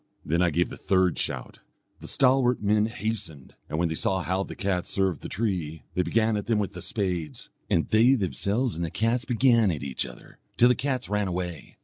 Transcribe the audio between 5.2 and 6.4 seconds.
the tree, they began